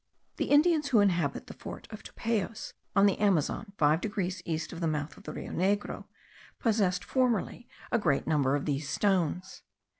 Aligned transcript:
The 0.37 0.45
Indians 0.49 0.87
who 0.87 0.99
inhabit 0.99 1.45
the 1.45 1.53
fort 1.53 1.87
of 1.91 2.01
Topayos 2.01 2.73
on 2.95 3.05
the 3.05 3.19
Amazon 3.19 3.71
five 3.77 4.01
degrees 4.01 4.41
east 4.45 4.73
of 4.73 4.79
the 4.79 4.87
mouth 4.87 5.15
of 5.15 5.25
the 5.25 5.31
Rio 5.31 5.51
Negro, 5.51 6.05
possessed 6.57 7.03
formerly 7.03 7.67
a 7.91 7.99
great 7.99 8.25
number 8.25 8.55
of 8.55 8.65
these 8.65 8.89
stones. 8.89 9.61